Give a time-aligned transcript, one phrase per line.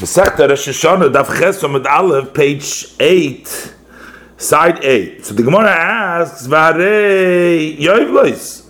[0.00, 3.74] Masechta Rosh Hashanah, Daf Ches Amud Aleph, page 8,
[4.38, 5.26] side 8.
[5.26, 8.66] So the Gemara asks, Vare Yoivlois.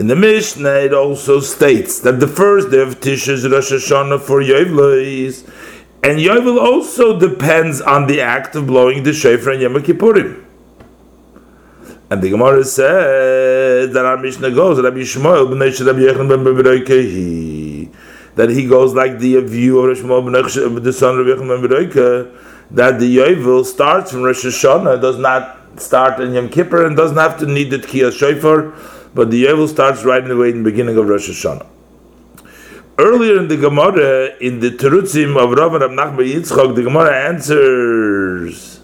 [0.00, 4.20] In the Mishnah, it also states that the first day of Tisha is Rosh Hashanah
[4.20, 5.48] for Yoivlois,
[6.02, 10.44] and Yovel also depends on the act of blowing the shofar and Yom Kippurim.
[12.10, 17.65] And the Gemara says that our Mishnah goes, Rabbi Shmuel, B'nei Rabbi Yechon ben Beberoikehi,
[18.36, 21.26] that he goes like the view of Hashanah, the son of
[22.70, 27.16] that the Yovel starts from Rosh Hashanah, does not start in Yom Kippur, and doesn't
[27.16, 28.72] have to need the Tkiyah Shofar,
[29.14, 31.66] but the Yovel starts right in the in the beginning of Rosh Hashanah.
[32.98, 38.80] Earlier in the Gemara, in the Terutzim of Rav and Nachman Yitzchok, the Gemara answers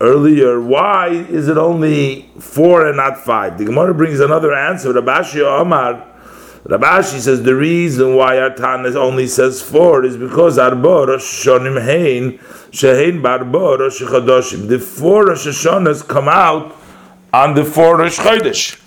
[0.00, 3.58] earlier, why is it only four and not five?
[3.58, 4.92] The Gemara brings another answer.
[4.92, 6.07] Rabashi Omar,
[6.68, 11.82] Rabashi says the reason why our Tanis only says four is because Arba Rosh Hashanim
[11.82, 12.38] Hein
[12.72, 14.68] Shehein Barba Rosh Chodoshim.
[14.68, 16.76] The four Rosh Hashanahs come out
[17.32, 18.78] on the four Rosh Chodesh.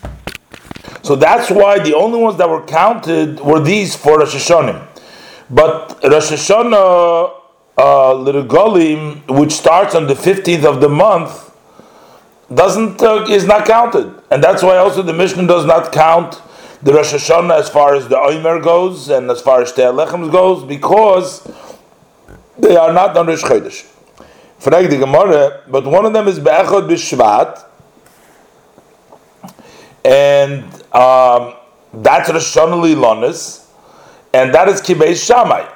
[1.03, 4.87] So that's why the only ones that were counted were these four Rosh Hashanim.
[5.49, 7.33] But Rosh Hashanah
[7.79, 11.49] uh, Little Golim, which starts on the 15th of the month,
[12.53, 14.13] doesn't uh, is not counted.
[14.29, 16.39] And that's why also the Mishnah does not count
[16.83, 20.31] the Rosh Hashanah as far as the Omer goes and as far as the Alechems
[20.31, 21.47] goes because
[22.57, 23.83] they are not on Rosh Chodesh.
[24.59, 27.65] Frag the Gemara, but one of them is Be'echod B'Shvat
[30.03, 31.55] and um,
[31.93, 33.67] that's Rosh Hashanah Lilonis
[34.33, 35.67] and that is Kibeis Shammai.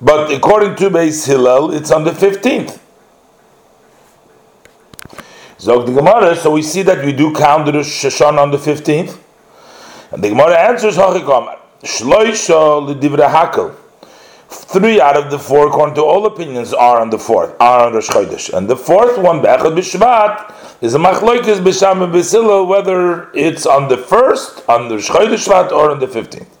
[0.00, 2.78] But according to Beis Hillel, it's on the 15th.
[5.58, 8.58] Zog the Gemara, so we see that we do count the Rosh Hashanah on the
[8.58, 9.18] 15th.
[10.14, 11.58] And the Gemara answers Hachikamar.
[11.82, 13.76] Shloisha.
[14.48, 17.94] Three out of the four, according to all opinions, are on the fourth, are on
[17.94, 18.56] Rosh Chodesh.
[18.56, 23.96] And the fourth one, Be'echad B'Shvat, is a machloikis B'Sham and whether it's on the
[23.96, 26.56] first, on the Rosh Chodesh Shvat, or on the fifteenth.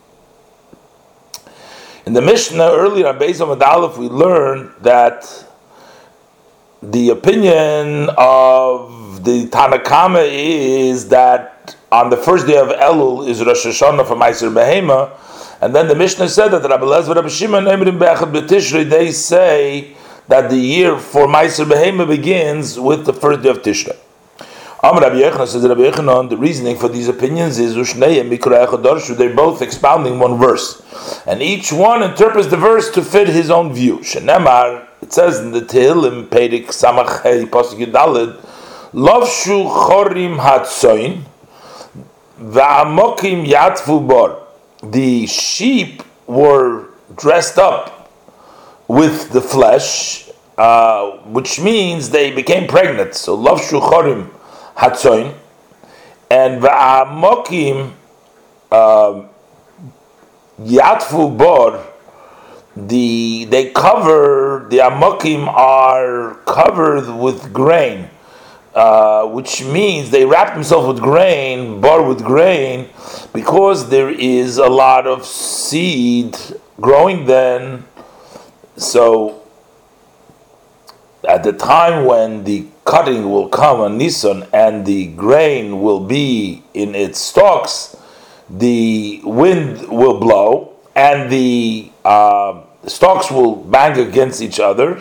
[2.06, 5.46] In the Mishnah earlier, on Beis we learned that
[6.82, 13.66] the opinion of the Tanakama is that on the first day of Elul is Rosh
[13.66, 15.12] Hashanah for Meiser Behema,
[15.60, 19.94] and then the Mishnah said that Rabbi Lezer Rabbi Shimon Emrim Be'echad B'Tishrei, they say
[20.26, 23.96] that the year for Meiser Behema begins with the first day of Tishrei.
[24.82, 29.16] Am Rabbi Yechon says Rabbi Yechonon, the reasoning for these opinions is Ushnei Mikra Echodorshu,
[29.16, 30.82] they're both expounding one verse.
[31.26, 33.98] And each one interprets the verse to fit his own view.
[33.98, 38.34] Shenemar, it says in the Tehillim, Perik Samach Hei Posik Yudalid,
[38.92, 41.22] Lovshu Chorim Hatzoin,
[42.44, 44.46] Va'amokim yatfu bor.
[44.82, 48.10] The sheep were dressed up
[48.86, 50.28] with the flesh,
[50.58, 53.14] uh, which means they became pregnant.
[53.14, 54.28] So love shuchorim
[54.76, 55.34] hatzoin,
[56.30, 56.62] and
[58.70, 59.28] um,
[60.60, 61.86] yatfu bor.
[62.76, 68.10] The they cover the amokim are covered with grain.
[68.74, 72.88] Uh, which means they wrap themselves with grain, bar with grain,
[73.32, 76.36] because there is a lot of seed
[76.80, 77.84] growing then.
[78.76, 79.44] So,
[81.28, 86.64] at the time when the cutting will come on Nisan and the grain will be
[86.74, 87.96] in its stalks,
[88.50, 95.00] the wind will blow and the uh, stalks will bang against each other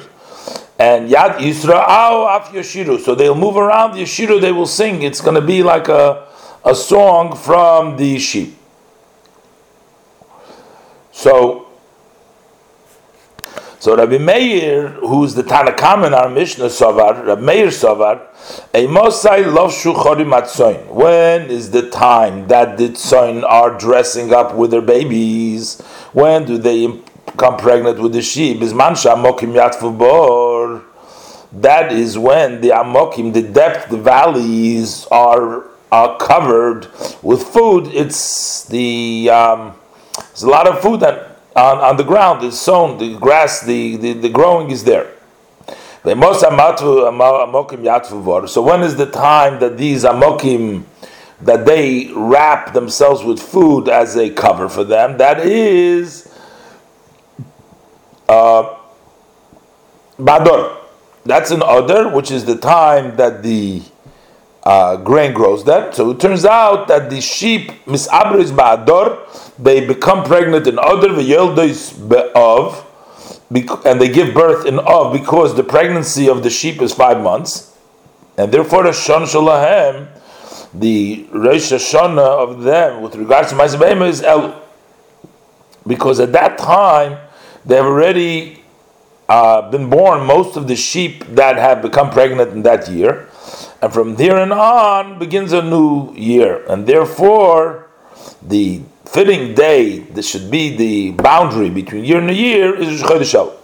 [0.83, 2.99] and Yad Yisrael Af Yeshiru.
[2.99, 5.01] So they'll move around the Yeshiru, they will sing.
[5.01, 6.27] It's going to be like a,
[6.65, 8.57] a song from the sheep.
[11.13, 11.67] So,
[13.79, 18.21] so Rabbi Meir, who's the Tanakam in our Mishnah Savar, Rabbi Meir Savar,
[18.73, 24.71] a Mosai Lovshu Chorim When is the time that the tzoin are dressing up with
[24.71, 25.79] their babies?
[26.11, 26.87] When do they
[27.25, 28.61] become pregnant with the sheep?
[28.61, 30.42] Is mansha mokim yatfu bor.
[31.53, 36.87] That is when the amokim, the depth, the valleys are are covered
[37.21, 37.87] with food.
[37.87, 39.75] It's the um,
[40.15, 42.97] there's a lot of food that on, on the ground is sown.
[42.97, 45.13] The grass, the, the, the growing is there.
[46.03, 46.33] So when
[48.81, 50.83] is the time that these amokim
[51.41, 55.17] that they wrap themselves with food as a cover for them?
[55.19, 56.35] That is
[58.27, 58.79] uh.
[61.25, 63.81] That's an Adar, which is the time that the
[64.63, 65.93] uh, grain grows then.
[65.93, 72.09] So it turns out that the sheep, misabris ba'ador, they become pregnant in Adar v'yeldois
[72.09, 72.85] be'ov,
[73.85, 77.77] and they give birth in Av because the pregnancy of the sheep is five months,
[78.37, 80.07] and therefore the Shon Shalahem,
[80.73, 84.59] the Rosh Hashanah of them with regards to Ma'aseh is El,
[85.85, 87.19] because at that time
[87.65, 88.62] they have already
[89.29, 93.27] uh, been born most of the sheep that have become pregnant in that year,
[93.81, 97.87] and from there and on begins a new year, and therefore
[98.41, 103.55] the fitting day that should be the boundary between year and year is Chodesh El.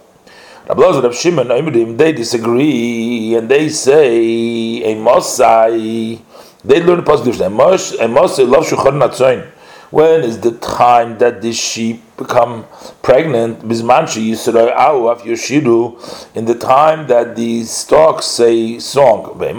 [0.68, 6.20] Rabbi Rab Shimon, they disagree and they say a Mosai.
[6.62, 7.40] They learn the positive.
[7.40, 9.50] A Mosai love Shuchar Natzoin.
[9.90, 12.64] When is the time that the sheep become
[13.02, 13.62] pregnant?
[13.62, 16.36] Bismanchi Yisrael Av Yoshiru.
[16.36, 19.36] In the time that the stalks say song.
[19.36, 19.56] When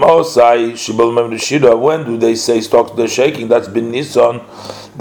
[2.06, 2.92] do they say stalks?
[2.92, 3.50] They're shaking.
[3.50, 4.39] That's been Nisan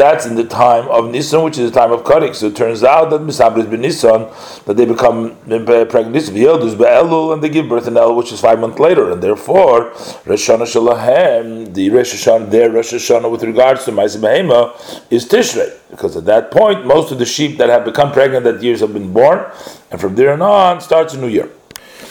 [0.01, 2.33] that's in the time of Nisan, which is the time of cutting.
[2.33, 4.29] So it turns out that Misabris ben Nisan,
[4.65, 8.59] that they become pregnant Yildus Be'elul, and they give birth in El, which is five
[8.59, 9.11] months later.
[9.13, 9.93] And therefore,
[10.25, 14.73] Rosh Shalahem, the Rosh Hashanah, their Rosh Hashanah with regards to Ma'aseh Behema,
[15.13, 15.77] is Tishrei.
[15.91, 18.95] Because at that point, most of the sheep that have become pregnant that years have
[18.95, 19.45] been born,
[19.91, 21.51] and from there on starts a new year.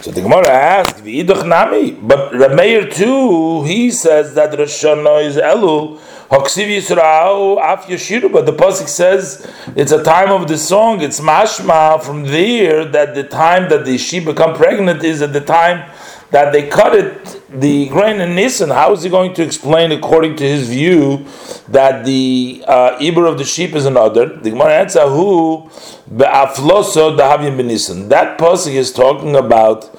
[0.02, 6.00] So the Gemara asks, but Rameir too, he says that Rosh Hashanah is Elul,
[6.30, 11.02] Hoksiv Yisrael Af Yeshiru, but the pasuk says it's a time of the song.
[11.02, 15.42] It's mashma from there that the time that the sheep become pregnant is at the
[15.42, 15.90] time
[16.30, 18.70] that they cut it the grain in Nisan.
[18.70, 21.26] How is he going to explain, according to his view,
[21.70, 24.28] that the uh, of the sheep is another?
[24.28, 25.68] The Gemara answers who
[26.16, 28.08] be'afloso dahavim benisan.
[28.10, 29.90] That pasuk is talking about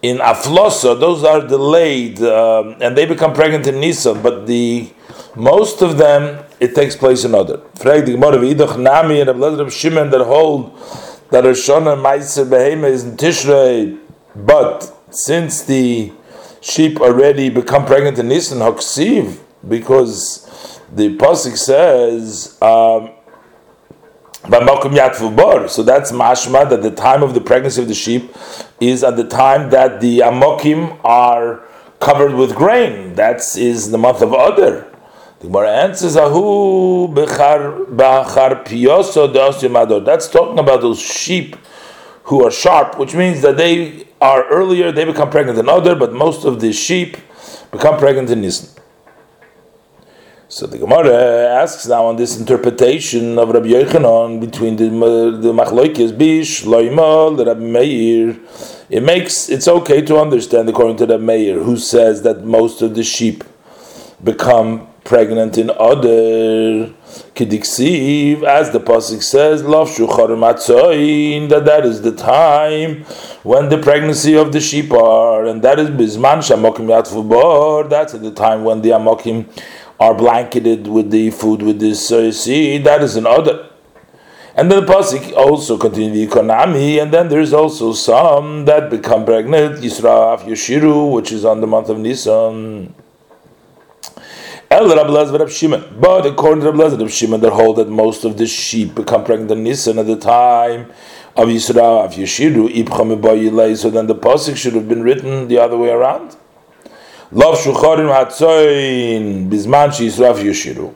[0.00, 0.98] in aflosa.
[0.98, 4.88] Those are delayed um, and they become pregnant in Nisan, but the
[5.36, 7.58] most of them, it takes place in other.
[7.76, 10.76] Frag the Gemara of Nami and Abelazar of Shimon that hold
[11.30, 13.98] that Roshana Meiser Behema is in Tishrei,
[14.36, 16.12] but since the
[16.60, 19.38] sheep already become pregnant in Nisan Haksiv,
[19.68, 22.60] because the pasuk says.
[22.62, 23.10] Um,
[24.46, 24.50] so
[25.82, 28.36] that's mashma that the time of the pregnancy of the sheep
[28.78, 31.62] is at the time that the amokim are
[31.98, 33.14] covered with grain.
[33.14, 34.93] That is the month of Adar.
[35.44, 37.14] The Gemara answers, Ahu
[40.04, 41.56] That's talking about those sheep
[42.22, 46.14] who are sharp, which means that they are earlier, they become pregnant in other, but
[46.14, 47.18] most of the sheep
[47.70, 48.70] become pregnant in Nisan.
[50.48, 56.16] So the Gemara asks now on this interpretation of Rabbi Yochanan between the the Machloikis
[56.16, 58.38] Bish Loimal Rabbi Meir.
[58.88, 62.94] It makes it's okay to understand according to the Meir who says that most of
[62.94, 63.44] the sheep
[64.22, 66.88] become pregnant in other
[67.36, 73.04] kidiksiv, as the pasuk says, love that that is the time
[73.42, 77.88] when the pregnancy of the sheep are, and that is bisman shamokim yatfubar.
[77.88, 79.46] That's at the time when the amokim
[80.00, 82.84] are blanketed with the food with this uh, seed.
[82.84, 83.70] That is an other.
[84.56, 89.24] And then the pasuk also continues the economy, and then there's also some that become
[89.24, 92.94] pregnant, Yisraf Yoshiru, which is on the month of Nisan.
[94.74, 95.84] El Rabbi Shimon.
[96.00, 99.62] But according to Rabbi Shimon, they hold that most of the sheep become pregnant in
[99.62, 100.90] Nisan at the time
[101.36, 105.76] of Yisra, of Yeshiru, Ibcham so then the Pasuk should have been written the other
[105.78, 106.34] way around.
[107.30, 110.92] Love Shucharim Hatzoin, Bizman Yisra Yeshiru.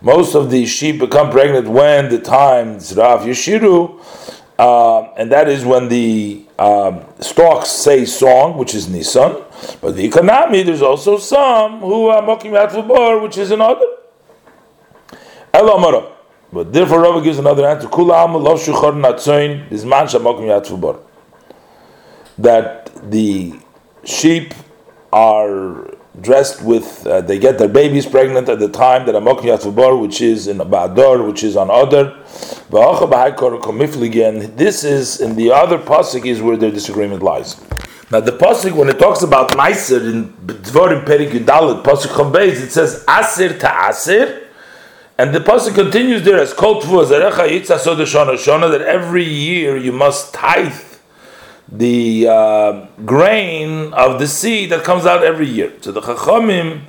[0.00, 5.64] Most of the sheep become pregnant when the time Yisra Yeshiru, uh, and that is
[5.64, 9.43] when the um, stalks say song, which is Nisan.
[9.80, 13.86] But the economy, there's also some who are mocking for which is another.
[15.52, 16.10] Elamara.
[16.52, 17.88] But therefore, Rava gives another answer.
[17.88, 21.00] Kulam love shuchar natzoin this bizman shamokim yat
[22.38, 23.54] That the
[24.04, 24.54] sheep
[25.12, 30.00] are dressed with, uh, they get their babies pregnant at the time that Amokim Yatvubar,
[30.00, 32.16] which is in Ba'ador, which is on Adar.
[34.56, 37.60] This is, in the other pasuk, is where their disagreement lies.
[38.10, 42.70] Now the pasuk, when it talks about Meiser in Dvorim Perik Yudalit, pasuk Chabeis, it
[42.70, 44.48] says Aser to Aser,
[45.16, 49.76] and the pasuk continues there as Kol Tvu Azarecha Yitzah Shona Shona that every year
[49.76, 50.74] you must tithe
[51.68, 55.72] the uh, grain of the seed that comes out every year.
[55.80, 56.82] So the Chachamim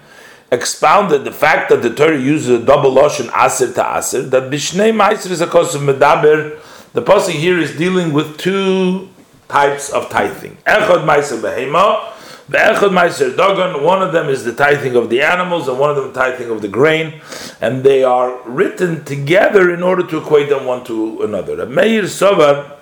[0.52, 4.94] expounded the fact that the Torah uses a double lashon Aser to Aser that Bishnei
[4.94, 6.60] Meiser is a cause of Medaber.
[6.94, 9.10] The pasuk here is dealing with two
[9.48, 10.58] types of tithing.
[10.66, 12.14] Echad Meiser Behema,
[12.48, 15.90] the Echad Meiser Dagon, one of them is the tithing of the animals and one
[15.90, 17.22] of them tithing of the grain,
[17.62, 21.56] and they are written together in order to equate them one to another.
[21.56, 22.76] The Meir Sovar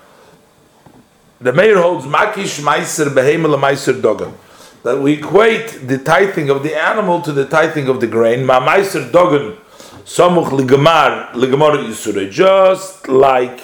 [1.44, 4.34] the mayor holds makish meiser behemel meiser dogan.
[4.84, 8.46] That we equate the tithing of the animal to the tithing of the grain.
[8.46, 9.58] Ma meiser dogan
[10.06, 12.32] samuch ligamar ligamar yisure.
[12.32, 13.60] Just like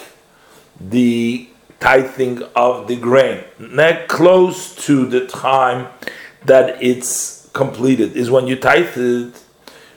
[0.77, 1.48] the
[1.80, 5.88] tithing of the grain, not close to the time
[6.46, 9.44] that it's completed is when you tithe it.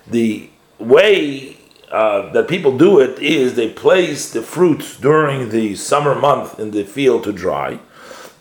[0.07, 1.57] The way
[1.91, 6.71] uh, that people do it is they place the fruits during the summer month in
[6.71, 7.79] the field to dry,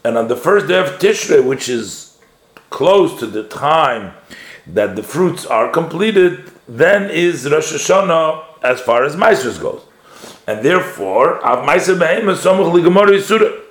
[0.04, 2.18] and on the first day of Tishrei, which is
[2.70, 4.14] close to the time
[4.66, 9.82] that the fruits are completed, then is Rosh Hashanah as far as Meisers goes,
[10.48, 13.62] and therefore Av Meiser Behem Somuch Ligamori Surah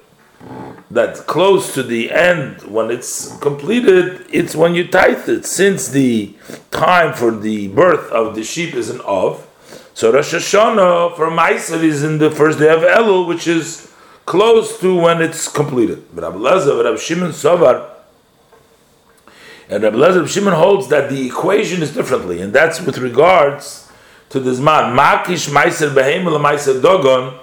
[0.91, 5.47] that close to the end, when it's completed, it's when you tithe it.
[5.47, 6.35] Since the
[6.73, 9.47] time for the birth of the sheep is an of,
[9.95, 13.93] so Rosh Hashanah for Ma'aser is in the first day of Elul, which is
[14.27, 16.05] close to when it's completed.
[16.13, 17.89] But Rabbi Lezer, Rabbi Shimon Sovar,
[19.69, 23.90] and Rabbi Shimon holds that the equation is differently, and that's with regards
[24.31, 24.97] to this man.
[24.97, 27.39] Makish Ma'aser Behemel Ma'aser Dogon,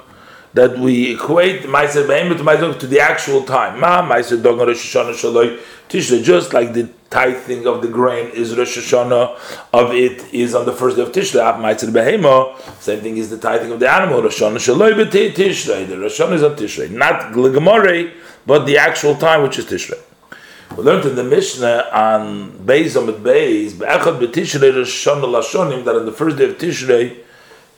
[0.54, 3.80] that we equate Ma'aser Behemoth to Ma'aser to the actual time.
[3.80, 8.58] Ma Ma'aser Dogon Rosh Hashanah Shaloi Tishrei, just like the tithing of the grain is
[8.58, 9.38] Rosh Hashanah
[9.74, 11.48] of it is on the first day of Tishrei.
[11.48, 15.88] Af Ma'aser Behemoth, same thing is the tithing of the animal Rosh Hashanah Shaloi Tishrei.
[15.88, 18.14] The Rosh Hashanah is on Tishrei, not Gligomore,
[18.46, 20.02] but the actual time which is Tishrei.
[20.78, 25.96] We learned in the Mishnah on Beis Amid Beis, Be'echad B'Tishrei Rosh Hashanah Lashonim, that
[25.96, 27.18] on the first day of Tishrei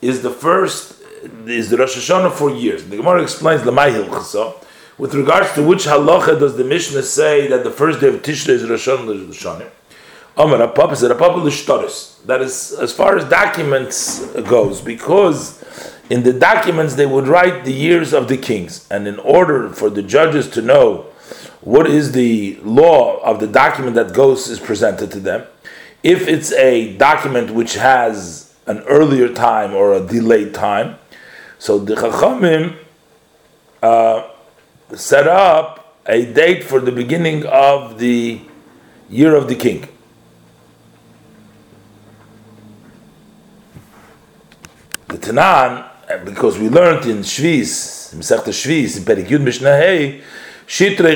[0.01, 1.01] is the first
[1.45, 2.83] is the Rosh Hashanah for years.
[2.83, 4.65] The Gemara explains Lamai Hilchasa.
[4.97, 8.49] With regards to which halacha does the Mishnah say that the first day of Tishrei
[8.49, 9.69] is Rosh Hashanah?
[10.35, 12.21] Amar Apapa said Apapa l'shtaris.
[12.25, 15.63] That is as far as documents goes, because
[16.09, 19.89] in the documents they would write the years of the kings, and in order for
[19.89, 21.05] the judges to know
[21.61, 25.45] what is the law of the document that goes is presented to them,
[26.03, 30.97] if it's a document which has an earlier time or a delayed time,
[31.57, 32.77] so the Chachamim
[33.83, 34.29] uh,
[34.95, 38.41] set up a date for the beginning of the
[39.09, 39.87] year of the king.
[45.07, 45.89] The Tanan,
[46.23, 49.75] because we learned in Shvis, Masechta Shvis, in Perik Yud Mishnah
[50.69, 51.15] Shitrei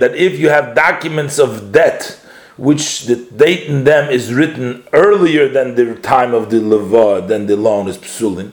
[0.00, 2.18] that if you have documents of debt,
[2.56, 7.46] which the date in them is written earlier than the time of the leva, than
[7.46, 8.52] the loan is psulin,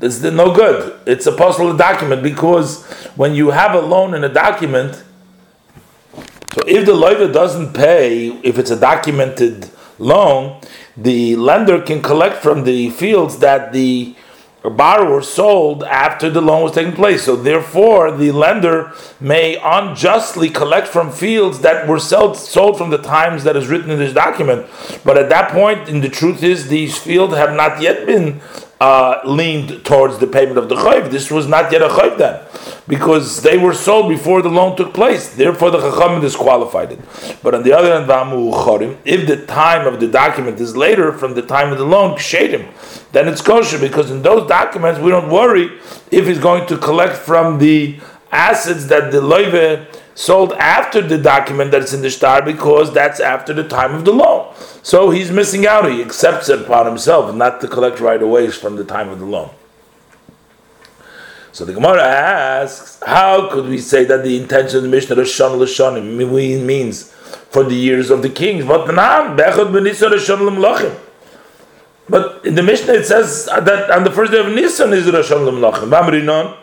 [0.00, 0.98] it's no good.
[1.06, 5.04] It's a possible document because when you have a loan in a document,
[6.52, 10.60] so if the lawyer doesn't pay, if it's a documented loan,
[10.96, 14.16] the lender can collect from the fields that the
[14.70, 17.24] borrower sold after the loan was taking place.
[17.24, 22.98] So therefore, the lender may unjustly collect from fields that were sold, sold from the
[22.98, 24.66] times that is written in this document.
[25.04, 28.40] But at that point, in the truth is, these fields have not yet been
[28.82, 31.08] uh, leaned towards the payment of the chayv.
[31.08, 32.40] This was not yet a chayv then,
[32.88, 35.24] because they were sold before the loan took place.
[35.36, 37.00] Therefore, the chachamim disqualified it.
[37.44, 38.10] But on the other hand,
[39.04, 42.64] if the time of the document is later from the time of the loan, kshedim,
[43.12, 45.66] then it's kosher because in those documents we don't worry
[46.10, 48.00] if he's going to collect from the
[48.32, 53.52] assets that the loive sold after the document that's in the star because that's after
[53.52, 54.52] the time of the loan.
[54.82, 55.90] So he's missing out.
[55.90, 59.26] He accepts it upon himself not to collect right away from the time of the
[59.26, 59.50] loan.
[61.52, 65.58] So the Gemara asks, how could we say that the intention of the Mishnah Rishon
[65.58, 67.12] Lashonim means
[67.50, 68.64] for the years of the kings?
[68.64, 68.88] But
[72.44, 76.56] in the Mishnah it says that on the first day of Nisan is Rishon Lamlachim.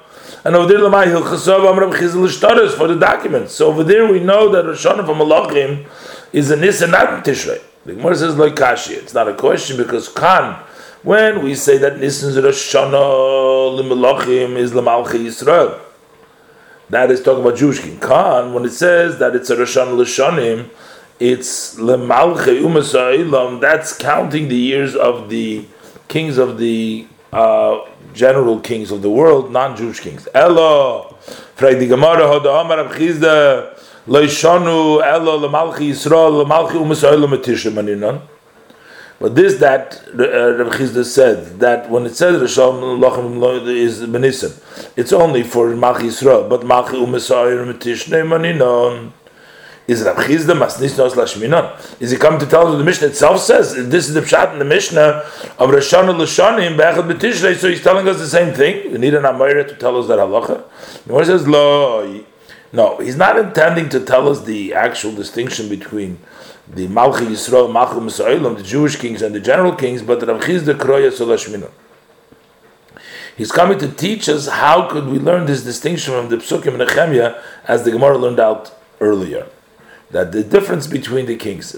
[0.45, 3.53] And over there, Lamai Hilchasav Amrav Chizal Ishtaris for the documents.
[3.53, 5.85] So over there we know that Roshana from Malachim
[6.31, 7.61] is a Nisan, not Tishrei.
[7.85, 8.93] The Gemara says like Kashi.
[8.93, 10.63] It's not a question because Khan,
[11.03, 15.79] when we say that Nisan is Roshana Limalachim is Lamalchi Yisrael,
[16.89, 17.99] that is talking about Jewish king.
[17.99, 20.69] Khan, when it says that it's a Roshana Lashanim,
[21.19, 25.65] it's Lemalche Umasailam, that's counting the years of the
[26.07, 27.79] kings of the uh,
[28.13, 30.27] general kings of the world, non-Jewish kings.
[30.33, 31.15] Elo,
[31.55, 38.21] frag die Gemara hoda Amar Rab Chizda, loishanu elo lemalchi Yisrael lemalchi umas oilam maninon.
[39.19, 44.57] But this that uh, Rab Chizda said that when it says Rishon Lochem is Benisim,
[44.95, 49.13] it's only for Malchi Yisrael, but Malchi umas oilam maninon.
[49.89, 51.99] Is Rab Chizda masnisnos lashminon?
[51.99, 53.73] Is he coming to tell us what the Mishnah itself says?
[53.89, 55.25] This is the pshat in the Mishnah
[55.57, 57.55] of Roshana l'shanim be'echad b'tishrei.
[57.55, 58.91] So he's telling us the same thing.
[58.91, 60.63] We need an Amayra to tell us that halacha.
[61.07, 62.23] The says lo.
[62.71, 66.19] No, he's not intending to tell us the actual distinction between
[66.67, 70.75] the Malchi Yisrael, Malchum Yisraelim, the Jewish kings and the general kings, but Rav Chizda
[70.75, 71.71] Kroya Solashmina.
[73.35, 76.87] He's coming to teach us how could we learn this distinction from the Psukim and
[76.87, 79.47] Nehemiah as the Gemara learned out earlier.
[80.11, 81.75] That the difference between the kings.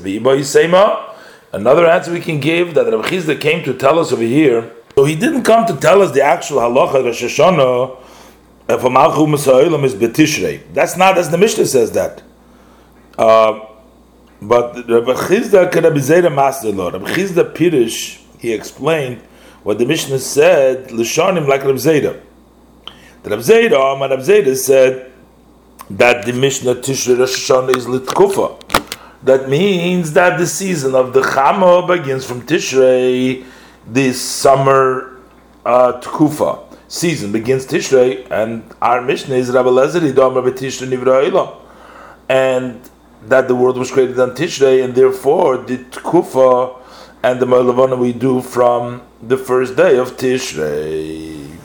[1.53, 4.71] Another answer we can give that Rav Chizda came to tell us over here.
[4.95, 7.97] So he didn't come to tell us the actual halacha Rosh Hashanah
[8.79, 10.61] for Malchum Yisraelim is Betishrei.
[10.73, 12.23] That's not as the Mishnah says that.
[13.17, 13.67] Uh,
[14.41, 16.93] but Rabbi Chizda Rabbi Zera Master Lord.
[16.93, 19.21] Rabbi Chizda Pirish, he explained
[19.63, 22.19] what the Mishnah said, Lishanim like Rabbi Zera.
[23.23, 25.11] The Rabbi Zera, Rabbi Zera said
[25.98, 28.60] that the Mishnah Tishrei Rosh Hashanah is Litkufa.
[29.24, 33.45] That means that the season of the Chama begins from Tishrei,
[33.86, 35.19] this summer
[35.65, 41.57] uh, Tkufa season begins Tishrei, and our Mishnah is Rabbi Lezer Idom Rabbi Tishrei Nivra
[42.27, 42.89] and
[43.24, 46.79] that the world was created on Tishrei, and therefore the Tkufa
[47.24, 51.57] and the Malavana we do from the first day of Tishrei.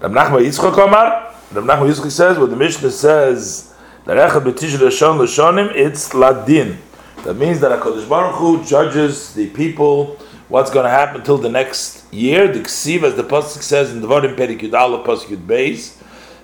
[0.00, 3.72] Rab Nachman Yitzchak Omar, Rab Nachman Yitzchak says, what the Mishnah says,
[4.04, 6.76] Echad b'Tishrei Lashon Lashonim, it's Ladin.
[7.22, 10.16] That means that HaKadosh Baruch Hu judges the people
[10.48, 12.52] what's going to happen until the next year.
[12.52, 15.96] The Ksiv, as the Pasuk says in the Vodim Perik Yud Aleph Pasuk Yud Beis,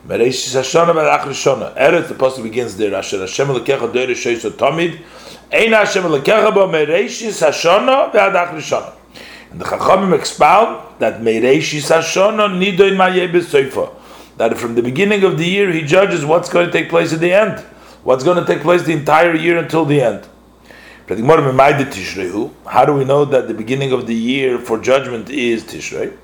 [0.07, 1.77] Mereshis Hashana Melach Rishona.
[1.77, 5.01] Eretz, the Pasuk begins there, Asher Hashem Lekecha Doire Sheiso Tomid,
[5.53, 8.93] Ein Hashem Lekecha Bo Mereshis Hashana Ve'adach Rishona.
[9.51, 13.97] And the Chachamim expound that Mereshis Hashana Nidoin Mayeh B'Soifa.
[14.37, 17.21] That from the beginning of the year, he judges what's going to take place at
[17.21, 17.61] the end.
[18.03, 20.27] What's going to take place the entire year until the end.
[21.09, 21.17] How
[22.85, 26.17] do we know that the beginning of the year for judgment is Tishrei?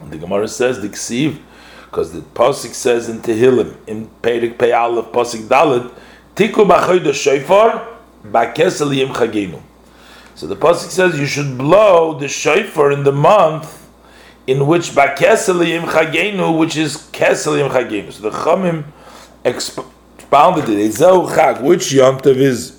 [0.00, 1.38] And the Gemara says the Ksiv,
[1.84, 5.90] because the Pasik says in Tehillim, in Perik Pei Aleph Pasik Dalet,
[6.34, 9.62] Tiku b'choy shofar ba'kesel yim chagenu.
[10.34, 13.85] So the Pasik says you should blow the shofar in the month
[14.46, 18.12] in which ba'kesel yim chagenu, which is kesel yim chagenu.
[18.12, 18.84] So the Chamim
[19.44, 21.00] expounded it.
[21.00, 21.26] Oh,
[21.62, 22.72] which yontav is